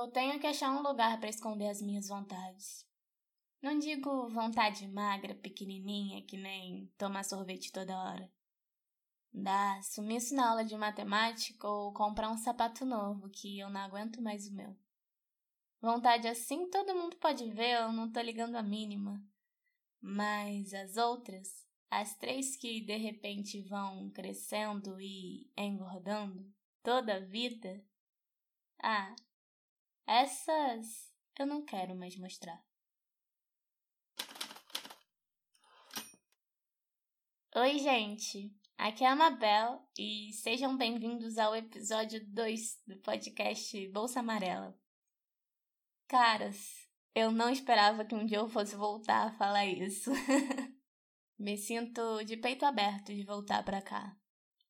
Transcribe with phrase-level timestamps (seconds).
[0.00, 2.88] Eu tenho que achar um lugar para esconder as minhas vontades.
[3.60, 8.32] Não digo vontade magra, pequenininha, que nem tomar sorvete toda hora.
[9.30, 14.22] Dá sumiço na aula de matemática ou comprar um sapato novo, que eu não aguento
[14.22, 14.74] mais o meu.
[15.82, 19.22] Vontade assim todo mundo pode ver, eu não tô ligando a mínima.
[20.00, 26.50] Mas as outras, as três que de repente vão crescendo e engordando
[26.82, 27.84] toda a vida,
[28.82, 29.14] ah,
[30.10, 32.60] essas eu não quero mais mostrar.
[37.54, 38.52] Oi, gente!
[38.76, 44.76] Aqui é a Mabel e sejam bem-vindos ao episódio 2 do podcast Bolsa Amarela.
[46.08, 50.10] Caras, eu não esperava que um dia eu fosse voltar a falar isso.
[51.38, 54.16] Me sinto de peito aberto de voltar pra cá.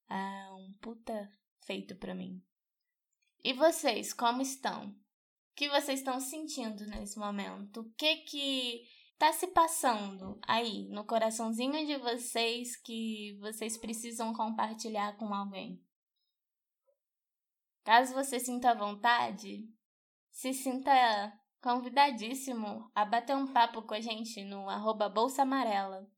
[0.07, 1.33] É um puta
[1.65, 2.45] feito pra mim.
[3.43, 4.95] E vocês, como estão?
[5.55, 7.81] Que vocês estão sentindo nesse momento?
[7.81, 8.83] O que que
[9.19, 15.83] tá se passando aí no coraçãozinho de vocês que vocês precisam compartilhar com alguém?
[17.85, 19.69] Caso você sinta vontade,
[20.31, 20.91] se sinta
[21.63, 26.09] convidadíssimo a bater um papo com a gente no arroba Bolsa Amarela.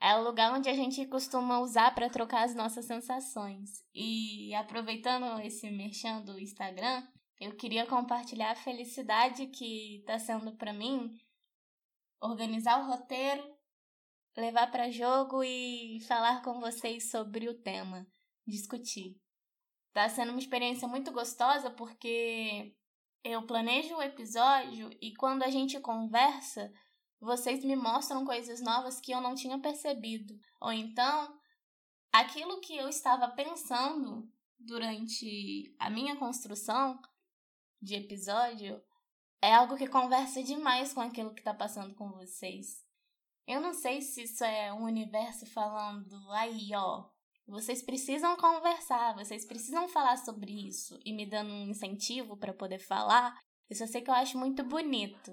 [0.00, 3.82] É o lugar onde a gente costuma usar para trocar as nossas sensações.
[3.94, 7.02] E aproveitando esse merchan do Instagram,
[7.44, 11.14] eu queria compartilhar a felicidade que está sendo para mim
[12.18, 13.54] organizar o roteiro,
[14.34, 18.06] levar para jogo e falar com vocês sobre o tema,
[18.46, 19.20] discutir.
[19.92, 22.74] Tá sendo uma experiência muito gostosa porque
[23.22, 26.72] eu planejo o episódio e quando a gente conversa,
[27.20, 30.34] vocês me mostram coisas novas que eu não tinha percebido.
[30.62, 31.38] Ou então,
[32.10, 34.26] aquilo que eu estava pensando
[34.58, 36.98] durante a minha construção
[37.84, 38.80] de episódio
[39.42, 42.82] é algo que conversa demais com aquilo que está passando com vocês.
[43.46, 47.04] Eu não sei se isso é o um universo falando aí, ó,
[47.46, 52.78] vocês precisam conversar, vocês precisam falar sobre isso e me dando um incentivo para poder
[52.78, 53.38] falar.
[53.68, 55.30] Eu sei que eu acho muito bonito.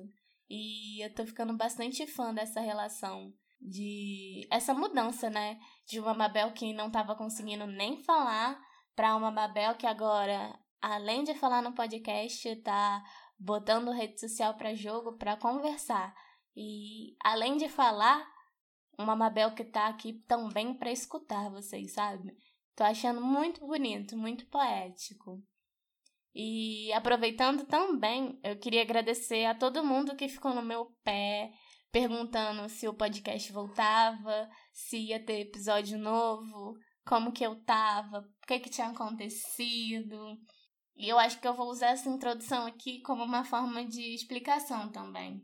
[0.49, 5.57] E eu tô ficando bastante fã dessa relação de essa mudança, né?
[5.87, 8.59] De uma Mabel que não tava conseguindo nem falar
[8.93, 13.03] para uma Mabel que agora, além de falar no podcast, tá
[13.37, 16.13] botando rede social para jogo, para conversar.
[16.55, 18.27] E além de falar,
[18.97, 22.35] uma Mabel que tá aqui também para escutar vocês, sabe?
[22.75, 25.41] Tô achando muito bonito, muito poético.
[26.33, 31.51] E aproveitando também, eu queria agradecer a todo mundo que ficou no meu pé,
[31.91, 38.47] perguntando se o podcast voltava, se ia ter episódio novo, como que eu tava, o
[38.47, 40.37] que que tinha acontecido.
[41.01, 44.91] E eu acho que eu vou usar essa introdução aqui como uma forma de explicação
[44.91, 45.43] também.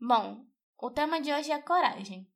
[0.00, 0.46] Bom,
[0.78, 2.30] o tema de hoje é coragem.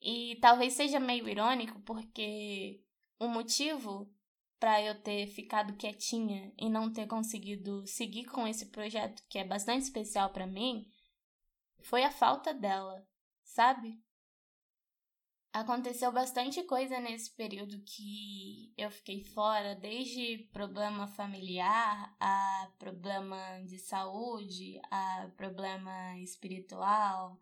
[0.00, 2.82] E talvez seja meio irônico, porque
[3.20, 4.12] o motivo
[4.58, 9.44] para eu ter ficado quietinha e não ter conseguido seguir com esse projeto que é
[9.44, 10.90] bastante especial para mim
[11.84, 13.06] foi a falta dela,
[13.44, 14.02] sabe?
[15.52, 23.76] Aconteceu bastante coisa nesse período que eu fiquei fora, desde problema familiar a problema de
[23.80, 27.36] saúde, a problema espiritual,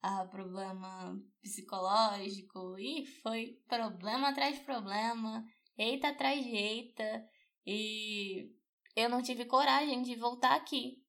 [0.00, 5.44] a problema psicológico, e foi problema atrás de problema,
[5.76, 7.28] eita atrás de eita,
[7.66, 8.54] e
[8.96, 10.99] eu não tive coragem de voltar aqui.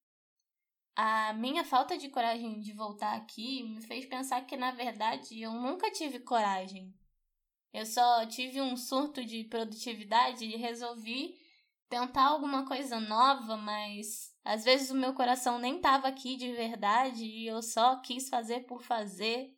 [0.96, 5.54] A minha falta de coragem de voltar aqui me fez pensar que, na verdade, eu
[5.54, 6.94] nunca tive coragem.
[7.74, 11.40] Eu só tive um surto de produtividade e resolvi
[11.90, 17.26] tentar alguma coisa nova, mas às vezes o meu coração nem estava aqui de verdade
[17.26, 19.56] e eu só quis fazer por fazer.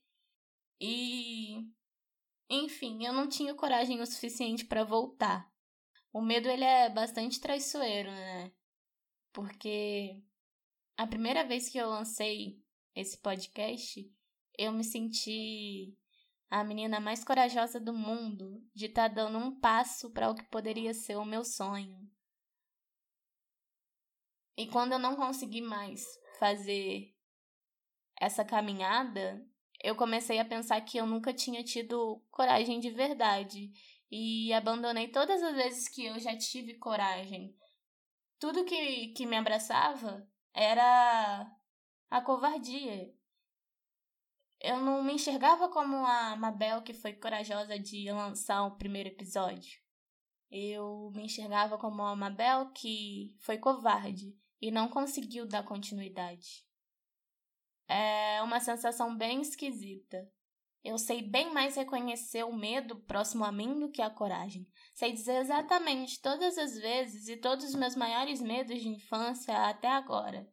[0.80, 1.68] E
[2.50, 5.52] enfim, eu não tinha coragem o suficiente para voltar.
[6.12, 8.52] O medo ele é bastante traiçoeiro, né?
[9.32, 10.22] Porque
[10.98, 12.62] a primeira vez que eu lancei
[12.96, 14.10] esse podcast,
[14.58, 15.98] eu me senti
[16.50, 20.44] a menina mais corajosa do mundo de estar tá dando um passo para o que
[20.44, 22.08] poderia ser o meu sonho.
[24.56, 26.06] E quando eu não consegui mais
[26.38, 27.12] fazer
[28.22, 29.44] essa caminhada,
[29.84, 33.72] eu comecei a pensar que eu nunca tinha tido coragem de verdade
[34.12, 37.58] e abandonei todas as vezes que eu já tive coragem.
[38.38, 41.52] Tudo que, que me abraçava era
[42.10, 43.14] a covardia.
[44.60, 49.82] Eu não me enxergava como a Mabel que foi corajosa de lançar o primeiro episódio.
[50.50, 56.66] Eu me enxergava como a Mabel que foi covarde e não conseguiu dar continuidade.
[57.88, 60.32] É uma sensação bem esquisita.
[60.84, 64.68] Eu sei bem mais reconhecer o medo próximo a mim do que a coragem.
[64.94, 69.88] Sei dizer exatamente todas as vezes e todos os meus maiores medos de infância até
[69.88, 70.46] agora.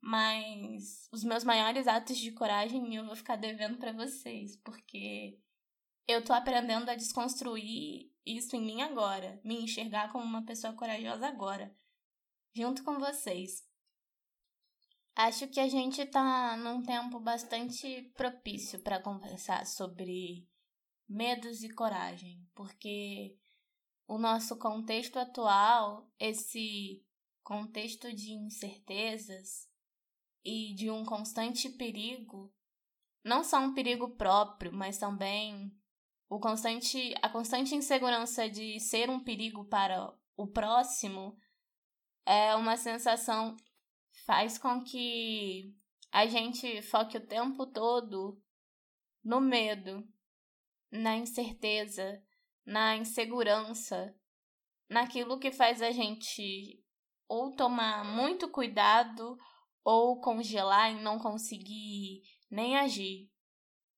[0.00, 5.38] Mas os meus maiores atos de coragem eu vou ficar devendo para vocês, porque
[6.08, 11.26] eu tô aprendendo a desconstruir isso em mim agora, me enxergar como uma pessoa corajosa
[11.26, 11.74] agora,
[12.54, 13.67] junto com vocês.
[15.18, 20.48] Acho que a gente tá num tempo bastante propício para conversar sobre
[21.08, 23.36] medos e coragem, porque
[24.06, 27.04] o nosso contexto atual, esse
[27.42, 29.68] contexto de incertezas
[30.44, 32.54] e de um constante perigo,
[33.24, 35.76] não só um perigo próprio, mas também
[36.28, 41.36] o constante, a constante insegurança de ser um perigo para o próximo
[42.24, 43.56] é uma sensação
[44.28, 45.74] faz com que
[46.12, 48.38] a gente foque o tempo todo
[49.24, 50.06] no medo,
[50.92, 52.22] na incerteza,
[52.62, 54.14] na insegurança,
[54.86, 56.78] naquilo que faz a gente
[57.26, 59.38] ou tomar muito cuidado
[59.82, 62.20] ou congelar e não conseguir
[62.50, 63.30] nem agir.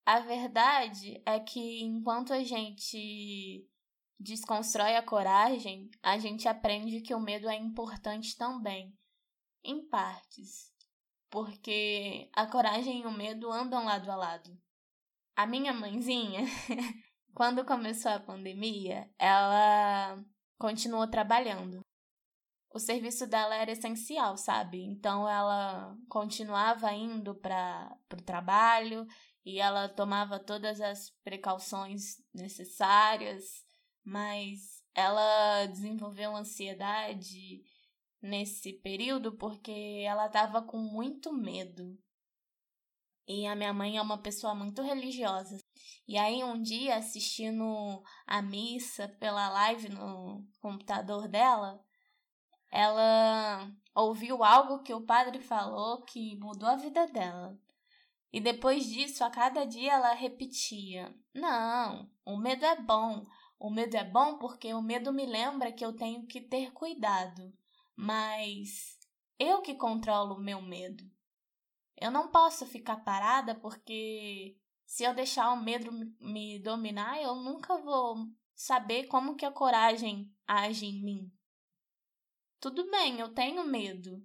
[0.05, 3.67] A verdade é que enquanto a gente
[4.17, 8.97] desconstrói a coragem, a gente aprende que o medo é importante também,
[9.63, 10.71] em partes,
[11.29, 14.57] porque a coragem e o medo andam lado a lado.
[15.35, 16.41] A minha mãezinha,
[17.33, 20.23] quando começou a pandemia, ela
[20.57, 21.81] continuou trabalhando.
[22.73, 24.81] O serviço dela era essencial, sabe?
[24.81, 29.05] Então ela continuava indo para o trabalho
[29.45, 33.43] e ela tomava todas as precauções necessárias,
[34.03, 37.61] mas ela desenvolveu ansiedade
[38.21, 41.97] nesse período porque ela estava com muito medo.
[43.27, 45.57] E a minha mãe é uma pessoa muito religiosa.
[46.07, 51.81] E aí um dia assistindo a missa pela live no computador dela,
[52.69, 57.57] ela ouviu algo que o padre falou que mudou a vida dela.
[58.33, 63.25] E depois disso, a cada dia ela repetia: Não, o medo é bom.
[63.59, 67.53] O medo é bom porque o medo me lembra que eu tenho que ter cuidado.
[67.95, 68.97] Mas
[69.37, 71.03] eu que controlo o meu medo.
[71.97, 77.77] Eu não posso ficar parada porque se eu deixar o medo me dominar, eu nunca
[77.77, 81.31] vou saber como que a coragem age em mim.
[82.59, 84.23] Tudo bem, eu tenho medo,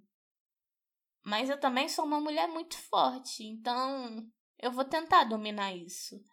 [1.23, 6.23] mas eu também sou uma mulher muito forte, então eu vou tentar dominar isso.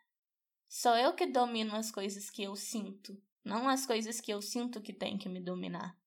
[0.69, 4.81] Sou eu que domino as coisas que eu sinto, não as coisas que eu sinto
[4.81, 5.99] que tem que me dominar.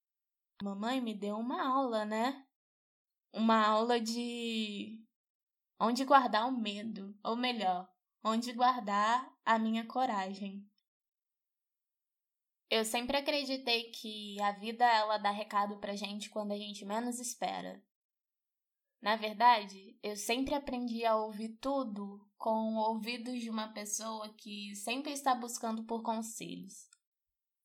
[0.62, 2.46] Mamãe me deu uma aula, né?
[3.32, 5.00] Uma aula de
[5.80, 7.88] onde guardar o medo, ou melhor,
[8.24, 10.68] onde guardar a minha coragem.
[12.70, 17.20] Eu sempre acreditei que a vida ela dá recado pra gente quando a gente menos
[17.20, 17.82] espera.
[19.00, 25.12] Na verdade, eu sempre aprendi a ouvir tudo com ouvidos de uma pessoa que sempre
[25.12, 26.90] está buscando por conselhos.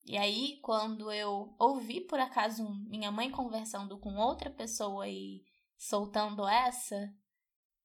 [0.05, 5.45] E aí, quando eu ouvi por acaso minha mãe conversando com outra pessoa e
[5.77, 7.15] soltando essa,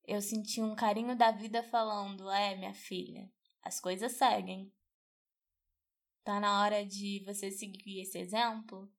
[0.04, 3.32] eu senti um carinho da vida falando: É, minha filha,
[3.62, 4.74] as coisas seguem.
[6.24, 8.92] Tá na hora de você seguir esse exemplo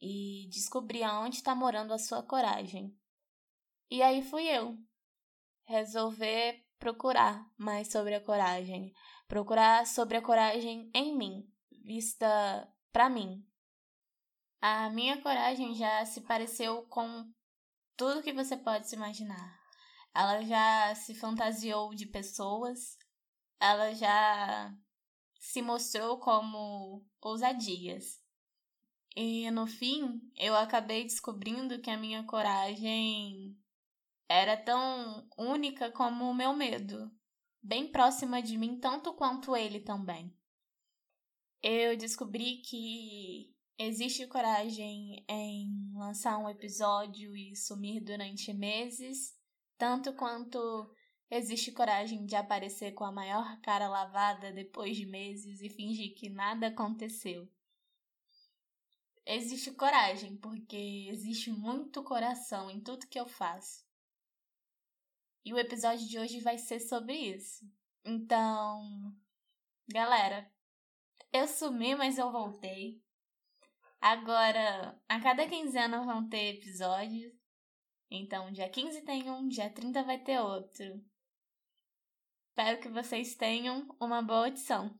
[0.00, 2.96] e descobrir aonde está morando a sua coragem.
[3.90, 4.76] E aí fui eu
[5.64, 8.92] resolver procurar mais sobre a coragem,
[9.28, 11.51] procurar sobre a coragem em mim,
[11.84, 13.44] vista para mim.
[14.60, 17.30] A minha coragem já se pareceu com
[17.96, 19.60] tudo que você pode se imaginar.
[20.14, 22.96] Ela já se fantasiou de pessoas,
[23.58, 24.74] ela já
[25.38, 28.22] se mostrou como ousadias.
[29.16, 33.56] E no fim, eu acabei descobrindo que a minha coragem
[34.28, 37.10] era tão única como o meu medo,
[37.62, 40.34] bem próxima de mim tanto quanto ele também.
[41.62, 49.38] Eu descobri que existe coragem em lançar um episódio e sumir durante meses,
[49.78, 50.92] tanto quanto
[51.30, 56.28] existe coragem de aparecer com a maior cara lavada depois de meses e fingir que
[56.28, 57.48] nada aconteceu.
[59.24, 63.86] Existe coragem, porque existe muito coração em tudo que eu faço.
[65.44, 67.64] E o episódio de hoje vai ser sobre isso.
[68.04, 69.14] Então,
[69.88, 70.51] galera,
[71.32, 73.02] eu sumi, mas eu voltei.
[74.00, 77.32] Agora, a cada quinzena vão ter episódios.
[78.10, 81.02] Então, dia 15 tem um, dia 30 vai ter outro.
[82.48, 84.94] Espero que vocês tenham uma boa audição.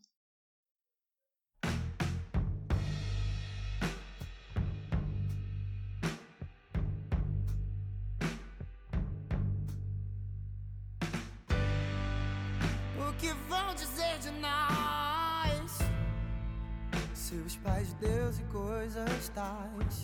[18.52, 20.02] Coisas tais.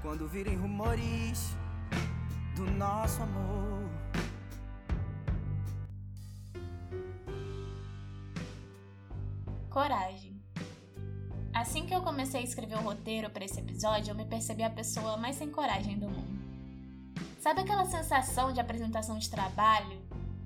[0.00, 1.54] Quando virem rumores
[2.54, 3.90] do nosso amor.
[9.68, 10.42] Coragem.
[11.52, 14.70] Assim que eu comecei a escrever o roteiro para esse episódio, eu me percebi a
[14.70, 16.40] pessoa mais sem coragem do mundo.
[17.42, 20.00] Sabe aquela sensação de apresentação de trabalho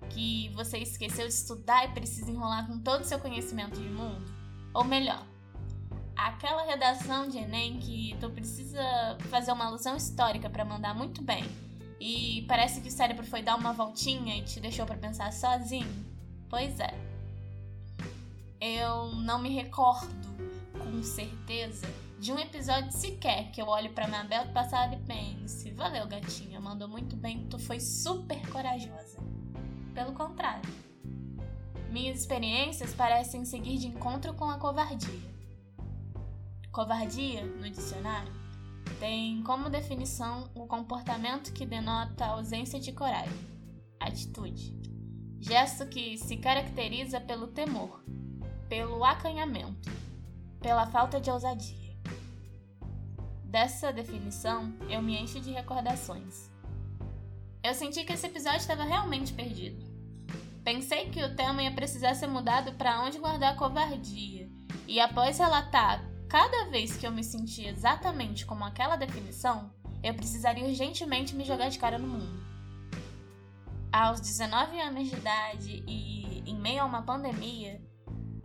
[0.09, 4.29] que você esqueceu de estudar e precisa enrolar com todo o seu conhecimento de mundo?
[4.75, 5.30] Ou melhor,
[6.27, 8.83] aquela redação de Enem que tu precisa
[9.31, 11.45] fazer uma alusão histórica para mandar muito bem
[12.01, 16.07] e parece que o cérebro foi dar uma voltinha e te deixou para pensar sozinho?
[16.49, 17.11] Pois é
[18.61, 20.11] eu não me recordo
[20.79, 21.87] com certeza
[22.19, 26.61] de um episódio sequer que eu olho pra Mabel do passado e pense: valeu, gatinha,
[26.61, 29.19] mandou muito bem, tu foi super corajosa.
[29.95, 30.69] Pelo contrário,
[31.91, 35.40] minhas experiências parecem seguir de encontro com a covardia.
[36.73, 38.33] Covardia, no dicionário,
[39.01, 43.45] tem como definição o comportamento que denota ausência de coragem,
[43.99, 44.79] atitude,
[45.41, 48.05] gesto que se caracteriza pelo temor,
[48.69, 49.91] pelo acanhamento,
[50.61, 51.99] pela falta de ousadia.
[53.43, 56.49] Dessa definição, eu me encho de recordações.
[57.65, 59.85] Eu senti que esse episódio estava realmente perdido.
[60.63, 64.49] Pensei que o tema ia precisar ser mudado para onde guardar a covardia,
[64.87, 70.65] e após relatar cada vez que eu me senti exatamente como aquela definição, eu precisaria
[70.65, 72.41] urgentemente me jogar de cara no mundo.
[73.93, 77.83] Aos 19 anos de idade e em meio a uma pandemia,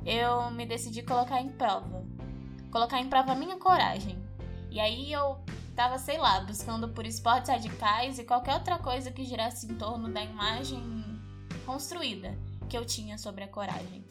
[0.04, 2.04] eu me decidi colocar em prova.
[2.72, 4.18] Colocar em prova a minha coragem.
[4.72, 5.38] E aí eu
[5.76, 10.12] tava, sei lá, buscando por esportes radicais e qualquer outra coisa que girasse em torno
[10.12, 10.82] da imagem
[11.68, 12.36] construída
[12.68, 14.04] que eu tinha sobre a coragem.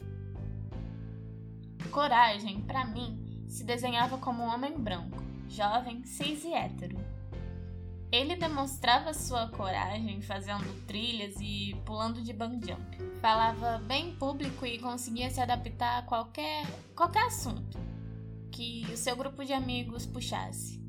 [1.91, 6.97] Coragem, para mim, se desenhava como um homem branco, jovem, cis e hétero.
[8.11, 12.97] Ele demonstrava sua coragem fazendo trilhas e pulando de bang jump.
[13.19, 17.77] Falava bem público e conseguia se adaptar a qualquer, qualquer assunto
[18.51, 20.81] que o seu grupo de amigos puxasse.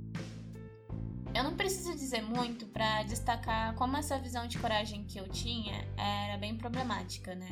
[1.34, 5.84] Eu não preciso dizer muito para destacar como essa visão de coragem que eu tinha
[5.96, 7.50] era bem problemática, né?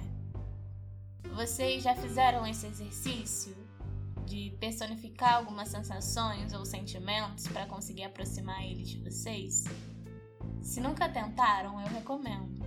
[1.35, 3.64] Vocês já fizeram esse exercício
[4.25, 9.65] de personificar algumas sensações ou sentimentos para conseguir aproximar eles de vocês?
[10.63, 12.65] Se nunca tentaram, eu recomendo.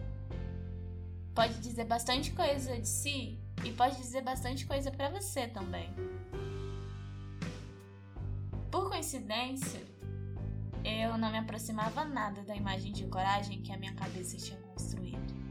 [1.34, 5.94] Pode dizer bastante coisa de si e pode dizer bastante coisa para você também.
[8.72, 9.82] Por coincidência,
[10.84, 15.47] eu não me aproximava nada da imagem de coragem que a minha cabeça tinha construído.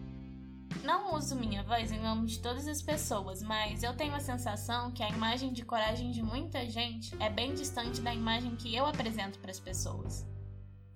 [0.82, 4.92] Não uso minha voz em nome de todas as pessoas, mas eu tenho a sensação
[4.92, 8.86] que a imagem de coragem de muita gente é bem distante da imagem que eu
[8.86, 10.26] apresento para as pessoas.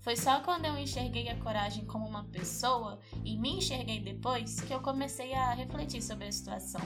[0.01, 4.73] Foi só quando eu enxerguei a coragem como uma pessoa e me enxerguei depois que
[4.73, 6.81] eu comecei a refletir sobre a situação.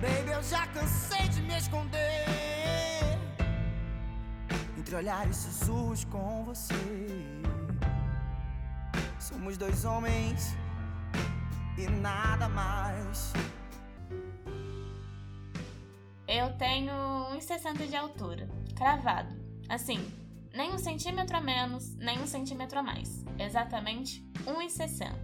[0.00, 2.41] Baby, eu já cansei de me esconder
[4.92, 6.74] entre olhares sussurros com você.
[9.18, 10.54] Somos dois homens
[11.78, 13.32] e nada mais.
[16.28, 19.34] Eu tenho 1,60 de altura, cravado.
[19.68, 19.98] Assim,
[20.52, 23.24] nem um centímetro a menos, nem um centímetro a mais.
[23.38, 25.14] Exatamente 1,60.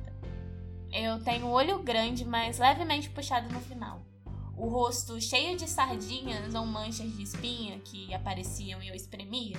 [0.90, 3.88] Eu tenho olho grande, mas levemente puxado no final
[4.58, 9.56] o rosto cheio de sardinhas ou manchas de espinha que apareciam e eu espremia.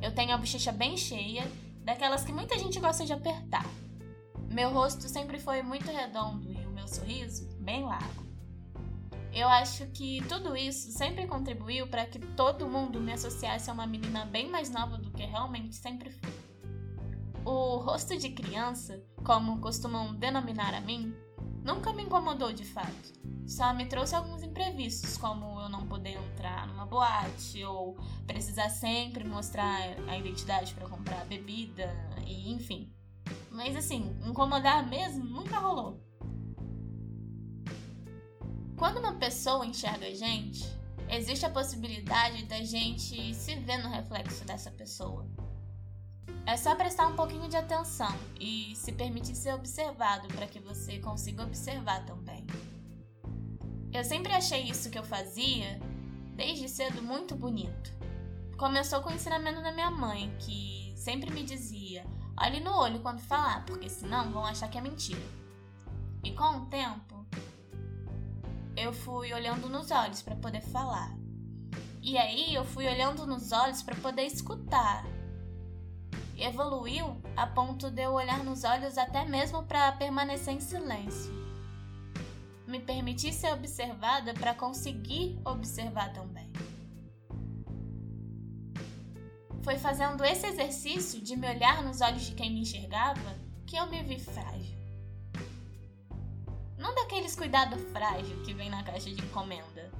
[0.00, 1.46] Eu tenho a bochecha bem cheia,
[1.84, 3.66] daquelas que muita gente gosta de apertar.
[4.50, 8.24] Meu rosto sempre foi muito redondo e o meu sorriso bem largo.
[9.30, 13.86] Eu acho que tudo isso sempre contribuiu para que todo mundo me associasse a uma
[13.86, 16.32] menina bem mais nova do que realmente sempre fui.
[17.44, 21.14] O rosto de criança, como costumam denominar a mim,
[21.62, 23.23] nunca me incomodou de fato.
[23.46, 27.96] Só me trouxe alguns imprevistos, como eu não poder entrar numa boate ou
[28.26, 31.92] precisar sempre mostrar a identidade para comprar bebida
[32.26, 32.92] e enfim.
[33.50, 36.02] Mas assim, incomodar mesmo nunca rolou.
[38.76, 40.64] Quando uma pessoa enxerga a gente,
[41.08, 45.28] existe a possibilidade da gente se ver no reflexo dessa pessoa.
[46.46, 50.98] É só prestar um pouquinho de atenção e se permitir ser observado para que você
[50.98, 52.44] consiga observar também.
[53.94, 55.80] Eu sempre achei isso que eu fazia,
[56.34, 57.92] desde cedo, muito bonito.
[58.58, 62.04] Começou com o ensinamento da minha mãe, que sempre me dizia:
[62.36, 65.22] olhe no olho quando falar, porque senão vão achar que é mentira.
[66.24, 67.24] E com o tempo,
[68.76, 71.16] eu fui olhando nos olhos para poder falar.
[72.02, 75.04] E aí eu fui olhando nos olhos para poder escutar
[76.36, 81.43] evoluiu a ponto de eu olhar nos olhos até mesmo para permanecer em silêncio.
[82.74, 86.52] Me permitir ser observada para conseguir observar também.
[89.62, 93.86] Foi fazendo esse exercício de me olhar nos olhos de quem me enxergava que eu
[93.86, 94.76] me vi frágil.
[96.76, 99.92] Não daqueles cuidado frágil que vem na caixa de encomenda,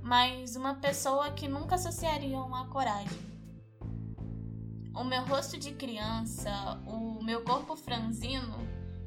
[0.00, 3.32] mas uma pessoa que nunca associariam a coragem
[4.94, 6.52] o meu rosto de criança,
[6.86, 8.58] o meu corpo franzino,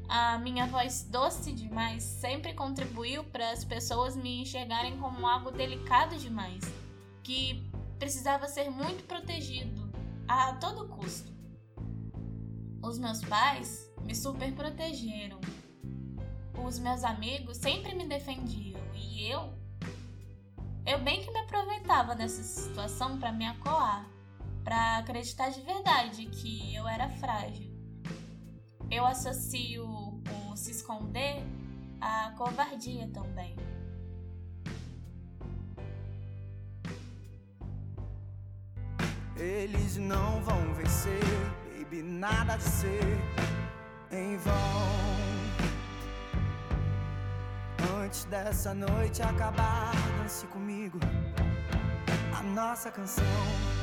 [0.07, 6.15] a minha voz doce demais sempre contribuiu para as pessoas me enxergarem como algo delicado
[6.17, 6.63] demais,
[7.23, 9.91] que precisava ser muito protegido
[10.27, 11.33] a todo custo.
[12.81, 15.39] Os meus pais me super protegeram.
[16.65, 19.53] Os meus amigos sempre me defendiam e eu
[20.85, 24.07] eu bem que me aproveitava dessa situação para me acoar
[24.63, 27.74] para acreditar de verdade que eu era frágil.
[28.95, 31.43] Eu associo o se esconder
[31.99, 33.53] à covardia também.
[39.35, 41.19] Eles não vão vencer,
[41.77, 43.19] baby, nada de ser
[44.13, 44.53] em vão.
[48.01, 50.99] Antes dessa noite acabar, dance comigo
[52.33, 53.74] a nossa canção.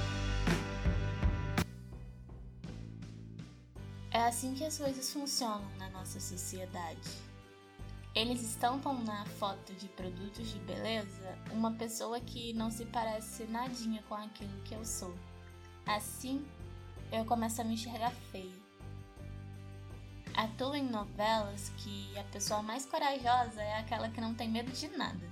[4.14, 7.11] É assim que as coisas funcionam na nossa sociedade.
[8.14, 14.03] Eles estampam na foto de produtos de beleza uma pessoa que não se parece nadinha
[14.07, 15.14] com aquilo que eu sou.
[15.87, 16.44] Assim,
[17.11, 18.62] eu começo a me enxergar feia.
[20.35, 24.88] Atuo em novelas que a pessoa mais corajosa é aquela que não tem medo de
[24.88, 25.27] nada.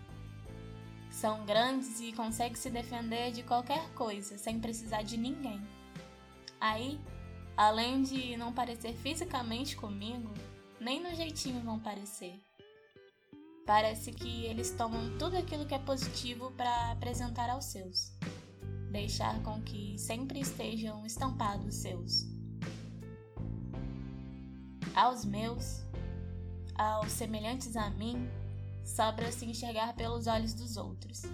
[1.11, 5.61] São grandes e conseguem se defender de qualquer coisa sem precisar de ninguém.
[6.59, 6.99] Aí
[7.61, 10.33] Além de não parecer fisicamente comigo,
[10.81, 12.41] nem no jeitinho vão parecer.
[13.67, 18.17] Parece que eles tomam tudo aquilo que é positivo para apresentar aos seus,
[18.91, 22.25] deixar com que sempre estejam estampados seus.
[24.95, 25.83] Aos meus,
[26.75, 28.27] aos semelhantes a mim,
[28.87, 31.25] sobra se enxergar pelos olhos dos outros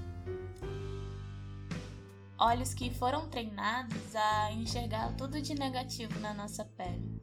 [2.39, 7.21] olhos que foram treinados a enxergar tudo de negativo na nossa pele.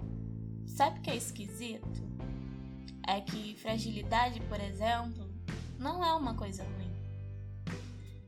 [0.66, 2.02] Sabe o que é esquisito?
[3.08, 5.30] É que fragilidade, por exemplo,
[5.78, 6.92] não é uma coisa ruim.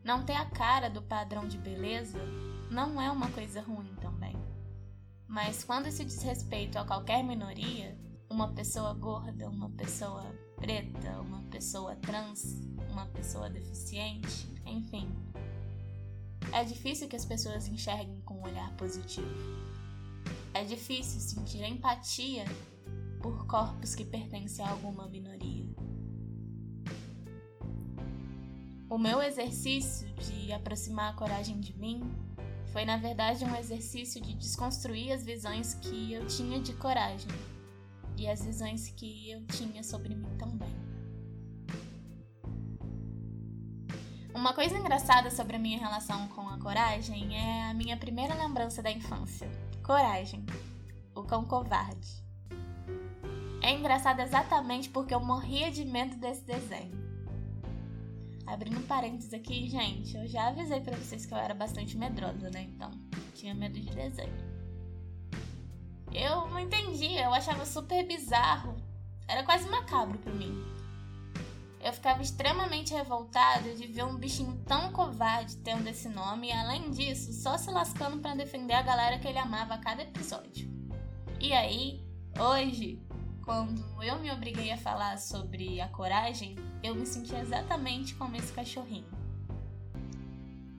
[0.03, 2.19] Não ter a cara do padrão de beleza
[2.69, 4.35] não é uma coisa ruim também.
[5.27, 7.97] Mas quando se diz respeito a qualquer minoria,
[8.29, 10.23] uma pessoa gorda, uma pessoa
[10.57, 15.09] preta, uma pessoa trans, uma pessoa deficiente, enfim,
[16.55, 19.27] é difícil que as pessoas enxerguem com um olhar positivo.
[20.53, 22.45] É difícil sentir empatia
[23.21, 25.69] por corpos que pertencem a alguma minoria.
[28.89, 32.09] O meu exercício de aproximar a coragem de mim
[32.71, 37.31] foi, na verdade, um exercício de desconstruir as visões que eu tinha de coragem
[38.17, 40.54] e as visões que eu tinha sobre mim também.
[44.55, 48.89] Coisa engraçada sobre a minha relação com a coragem é a minha primeira lembrança da
[48.89, 49.51] infância.
[49.83, 50.45] Coragem.
[51.13, 52.23] O cão covarde.
[53.61, 56.95] É engraçado exatamente porque eu morria de medo desse desenho.
[58.47, 62.61] Abrindo parênteses aqui, gente, eu já avisei para vocês que eu era bastante medrosa, né?
[62.61, 62.91] Então,
[63.33, 64.55] tinha medo de desenho.
[66.13, 68.73] Eu não entendia, eu achava super bizarro.
[69.27, 70.74] Era quase macabro para mim.
[71.85, 76.89] Eu ficava extremamente revoltada de ver um bichinho tão covarde tendo esse nome e, além
[76.89, 80.67] disso, só se lascando para defender a galera que ele amava a cada episódio.
[81.39, 82.03] E aí,
[82.39, 82.99] hoje,
[83.43, 88.51] quando eu me obriguei a falar sobre a coragem, eu me senti exatamente como esse
[88.51, 89.13] cachorrinho.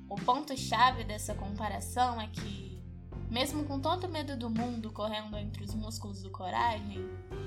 [0.08, 2.82] O ponto-chave dessa comparação é que,
[3.30, 6.98] mesmo com todo o medo do mundo correndo entre os músculos do coragem,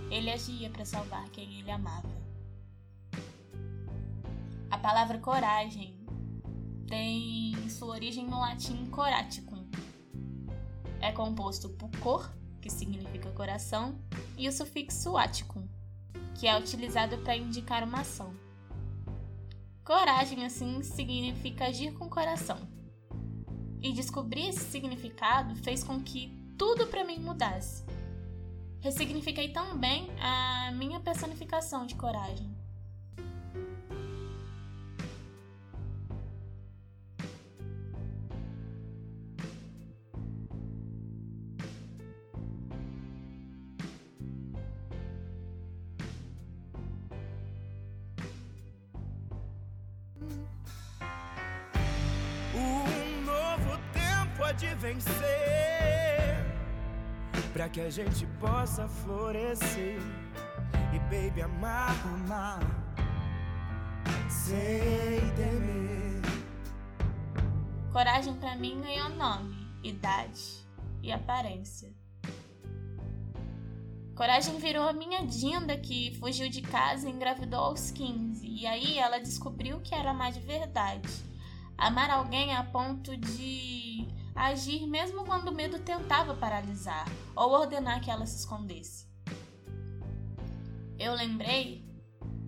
[0.10, 2.29] ele agia para salvar quem ele amava.
[4.72, 6.00] A palavra coragem
[6.88, 9.68] tem sua origem no latim coraticum.
[11.02, 14.00] É composto por cor, que significa coração,
[14.38, 15.68] e o sufixo aticum,
[16.36, 18.34] que é utilizado para indicar uma ação.
[19.84, 22.60] Coragem, assim, significa agir com coração.
[23.82, 27.84] E descobrir esse significado fez com que tudo para mim mudasse.
[28.82, 32.59] Ressignifiquei também a minha personificação de coragem.
[54.60, 55.14] Pode vencer,
[57.54, 59.98] para que a gente possa florescer
[60.94, 62.60] e baby amar, amar
[64.30, 66.22] sem temer.
[67.94, 70.68] Coragem para mim ganhou nome, idade
[71.02, 71.94] e aparência.
[74.14, 78.46] Coragem virou a minha Dinda que fugiu de casa e engravidou aos 15.
[78.46, 81.08] E aí ela descobriu que era amar de verdade.
[81.78, 83.99] Amar alguém a ponto de
[84.40, 89.06] agir mesmo quando o medo tentava paralisar ou ordenar que ela se escondesse.
[90.98, 91.86] Eu lembrei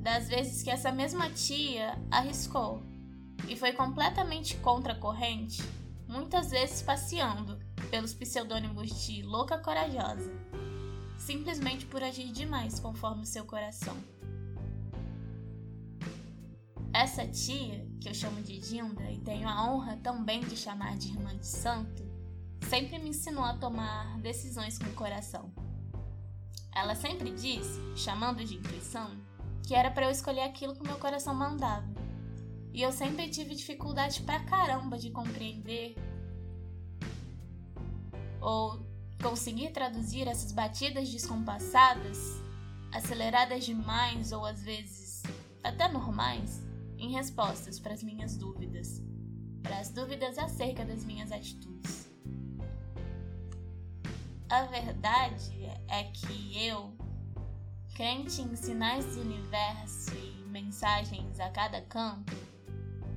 [0.02, 2.82] das vezes que essa mesma tia arriscou
[3.48, 5.62] e foi completamente contra a corrente,
[6.08, 10.32] muitas vezes passeando pelos pseudônimos de louca corajosa,
[11.18, 13.98] simplesmente por agir demais conforme o seu coração.
[17.02, 21.08] Essa tia, que eu chamo de Dinda e tenho a honra também de chamar de
[21.08, 22.04] irmã de santo,
[22.70, 25.52] sempre me ensinou a tomar decisões com o coração.
[26.76, 29.10] Ela sempre disse, chamando de intuição,
[29.64, 31.92] que era para eu escolher aquilo que meu coração mandava.
[32.72, 35.96] E eu sempre tive dificuldade pra caramba de compreender
[38.40, 38.86] ou
[39.20, 42.40] conseguir traduzir essas batidas descompassadas,
[42.92, 45.24] aceleradas demais ou às vezes
[45.64, 46.70] até normais,
[47.02, 49.02] em respostas para as minhas dúvidas,
[49.64, 52.08] para as dúvidas acerca das minhas atitudes.
[54.48, 56.94] A verdade é que eu,
[57.96, 62.36] crente em sinais do universo e mensagens a cada canto,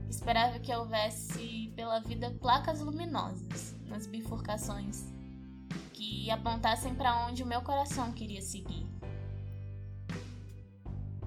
[0.09, 5.13] esperava que houvesse pela vida placas luminosas nas bifurcações
[5.93, 8.87] que apontassem para onde o meu coração queria seguir.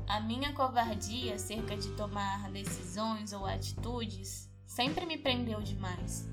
[0.07, 6.25] A minha covardia acerca de tomar decisões ou atitudes sempre me prendeu demais.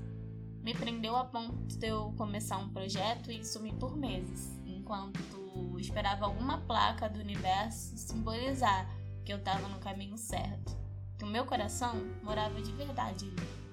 [0.63, 6.25] Me prendeu a ponto de eu começar um projeto e sumir por meses, enquanto esperava
[6.25, 8.89] alguma placa do universo simbolizar
[9.25, 10.73] que eu estava no caminho certo,
[11.17, 13.65] que o meu coração morava de verdade ali.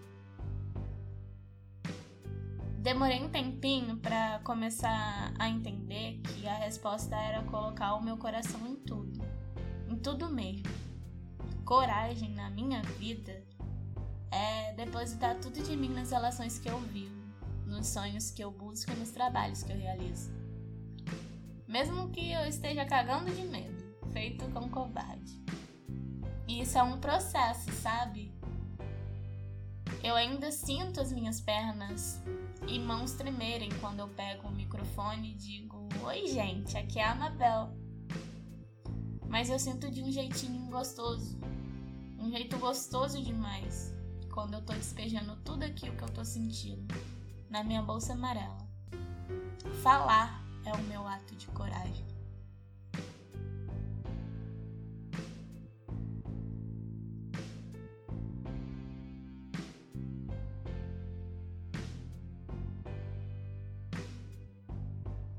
[2.78, 8.66] Demorei um tempinho para começar a entender que a resposta era colocar o meu coração
[8.66, 9.31] em tudo
[9.92, 10.62] em tudo mesmo.
[11.66, 13.44] Coragem na minha vida
[14.30, 17.14] é depositar tudo de mim nas relações que eu vivo,
[17.66, 20.32] nos sonhos que eu busco e nos trabalhos que eu realizo.
[21.68, 25.40] Mesmo que eu esteja cagando de medo, feito com covarde.
[26.48, 28.32] E isso é um processo, sabe?
[30.02, 32.20] Eu ainda sinto as minhas pernas
[32.66, 37.12] e mãos tremerem quando eu pego o microfone e digo: Oi, gente, aqui é a
[37.12, 37.81] Amabel
[39.32, 41.40] mas eu sinto de um jeitinho gostoso.
[42.18, 43.90] Um jeito gostoso demais.
[44.30, 46.94] Quando eu tô despejando tudo aquilo que eu tô sentindo
[47.48, 48.58] na minha bolsa amarela.
[49.82, 52.04] Falar é o meu ato de coragem.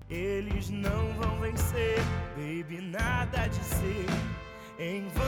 [0.10, 2.03] Eles não vão vencer,
[2.63, 4.06] baby, nada de ser
[4.80, 5.23] em vão.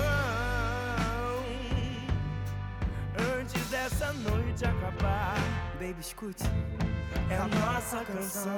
[3.39, 5.35] Antes dessa noite acabar,
[5.73, 6.43] baby, escute,
[7.29, 8.57] é a nossa canção.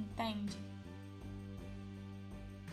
[0.00, 0.56] Entende?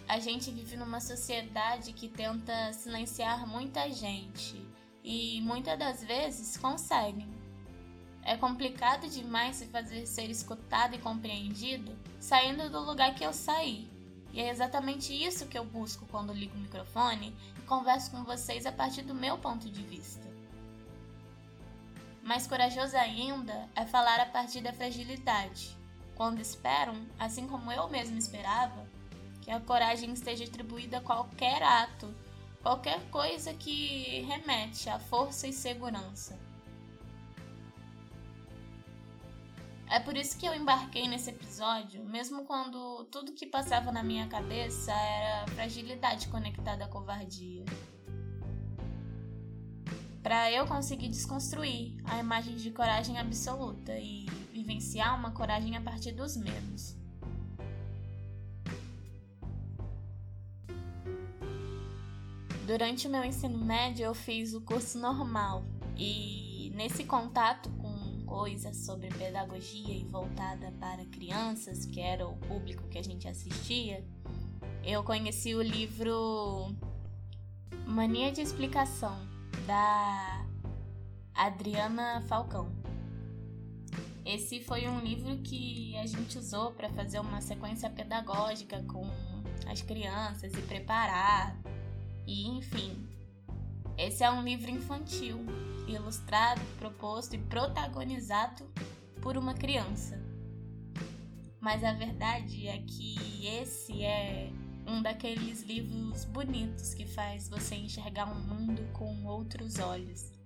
[0.08, 4.66] A gente vive numa sociedade que tenta silenciar muita gente
[5.04, 7.28] e muitas das vezes conseguem.
[8.24, 13.90] É complicado demais se fazer ser escutado e compreendido saindo do lugar que eu saí.
[14.32, 18.66] E é exatamente isso que eu busco quando ligo o microfone e converso com vocês
[18.66, 20.28] a partir do meu ponto de vista.
[22.24, 25.77] Mais corajoso ainda é falar a partir da fragilidade,
[26.18, 28.90] quando esperam, assim como eu mesmo esperava,
[29.40, 32.14] que a coragem esteja atribuída a qualquer ato,
[32.62, 36.38] qualquer coisa que remete à força e segurança.
[39.90, 44.28] É por isso que eu embarquei nesse episódio, mesmo quando tudo que passava na minha
[44.28, 47.64] cabeça era fragilidade conectada à covardia.
[50.22, 54.26] Para eu conseguir desconstruir a imagem de coragem absoluta e
[54.58, 56.96] vivenciar uma coragem a partir dos medos.
[62.66, 65.64] Durante o meu ensino médio, eu fiz o curso normal
[65.96, 72.88] e nesse contato com coisas sobre pedagogia e voltada para crianças, que era o público
[72.90, 74.04] que a gente assistia,
[74.84, 76.76] eu conheci o livro
[77.86, 79.18] Mania de Explicação
[79.66, 80.46] da
[81.34, 82.87] Adriana Falcão.
[84.28, 89.10] Esse foi um livro que a gente usou para fazer uma sequência pedagógica com
[89.66, 91.58] as crianças e preparar
[92.28, 93.08] e enfim,
[93.98, 95.46] esse é um livro infantil,
[95.88, 98.70] ilustrado, proposto e protagonizado
[99.22, 100.22] por uma criança.
[101.62, 104.52] Mas a verdade é que esse é
[104.86, 110.37] um daqueles livros bonitos que faz você enxergar um mundo com outros olhos.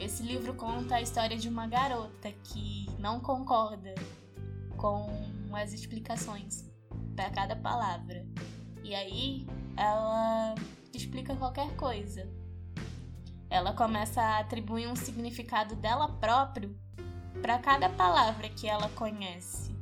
[0.00, 3.94] Esse livro conta a história de uma garota que não concorda
[4.76, 5.08] com
[5.52, 6.68] as explicações
[7.14, 8.26] para cada palavra.
[8.82, 10.54] E aí ela
[10.92, 12.28] explica qualquer coisa.
[13.48, 16.76] Ela começa a atribuir um significado dela próprio
[17.40, 19.72] para cada palavra que ela conhece.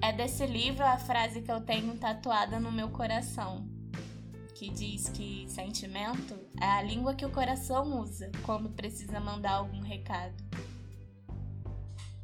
[0.00, 3.68] É desse livro a frase que eu tenho tatuada no meu coração,
[4.54, 9.80] que diz que sentimento é a língua que o coração usa quando precisa mandar algum
[9.80, 10.34] recado.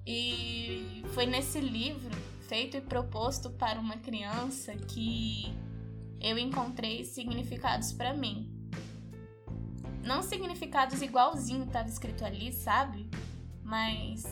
[0.07, 2.14] E foi nesse livro,
[2.49, 5.44] feito e proposto para uma criança, que
[6.20, 8.51] eu encontrei significados para mim.
[10.03, 13.09] Não significados igualzinho estava escrito ali, sabe?
[13.62, 14.25] Mas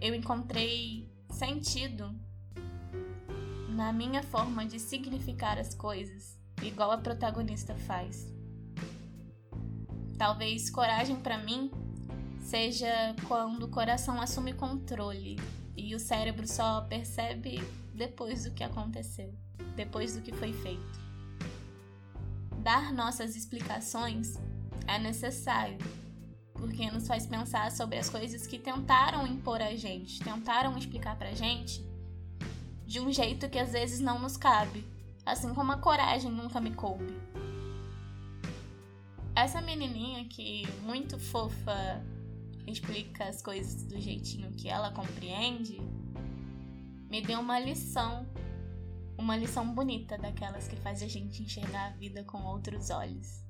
[0.00, 2.14] eu encontrei sentido
[3.68, 8.35] na minha forma de significar as coisas, igual a protagonista faz.
[10.18, 11.70] Talvez coragem para mim
[12.40, 15.36] seja quando o coração assume controle
[15.76, 17.60] e o cérebro só percebe
[17.94, 19.34] depois do que aconteceu,
[19.74, 21.06] depois do que foi feito
[22.66, 24.34] dar nossas explicações
[24.88, 25.78] é necessário,
[26.52, 31.30] porque nos faz pensar sobre as coisas que tentaram impor a gente, tentaram explicar pra
[31.30, 31.88] gente
[32.84, 34.84] de um jeito que às vezes não nos cabe,
[35.24, 37.14] assim como a coragem nunca me coube.
[39.36, 42.02] Essa menininha que muito fofa
[42.66, 45.78] explica as coisas do jeitinho que ela compreende,
[47.10, 48.26] me deu uma lição
[49.18, 53.45] uma lição bonita daquelas que faz a gente enxergar a vida com outros olhos.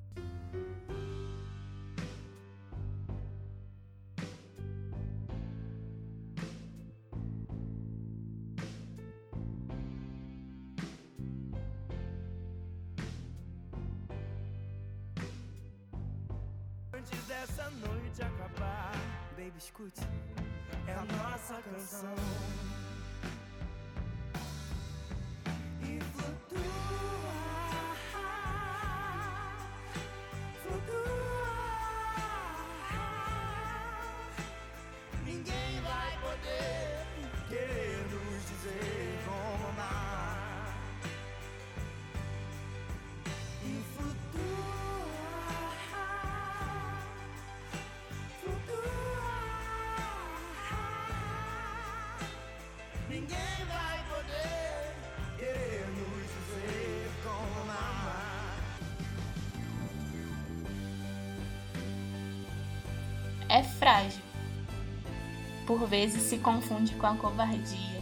[65.67, 68.01] Por vezes se confunde com a covardia.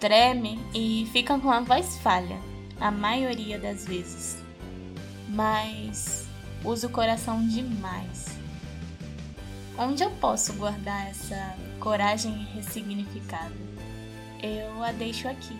[0.00, 2.38] Treme e fica com a voz falha,
[2.80, 4.42] a maioria das vezes.
[5.28, 6.26] Mas
[6.64, 8.38] usa o coração demais.
[9.76, 13.54] onde eu posso guardar essa coragem ressignificada?
[14.42, 15.56] Eu a deixo aqui.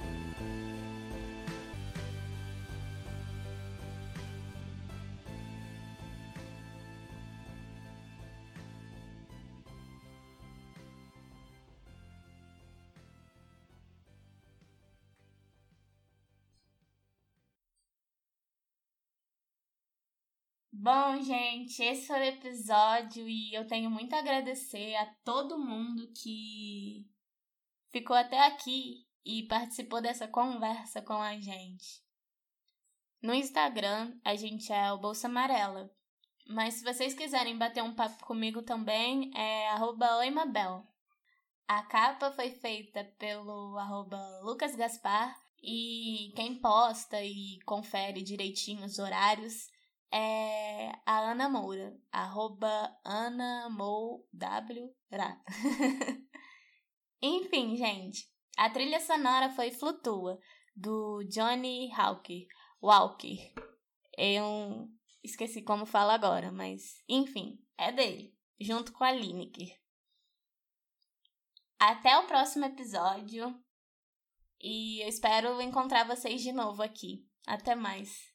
[21.69, 27.07] Gente, esse foi o episódio e eu tenho muito a agradecer a todo mundo que
[27.91, 32.03] ficou até aqui e participou dessa conversa com a gente.
[33.21, 35.91] No Instagram, a gente é o Bolsa Amarela.
[36.47, 39.69] Mas se vocês quiserem bater um papo comigo também, é
[40.19, 40.87] oimabel.
[41.67, 48.99] A capa foi feita pelo arroba Lucas Gaspar e quem posta e confere direitinho os
[48.99, 49.69] horários
[50.13, 53.69] é a Ana Moura, arroba Ana
[57.23, 60.39] Enfim, gente, a trilha sonora foi Flutua,
[60.75, 62.47] do Johnny Hawker,
[62.83, 63.53] Walker.
[64.17, 64.89] Eu
[65.23, 69.77] esqueci como fala agora, mas enfim, é dele, junto com a Lineker.
[71.79, 73.55] Até o próximo episódio
[74.61, 77.25] e eu espero encontrar vocês de novo aqui.
[77.47, 78.33] Até mais.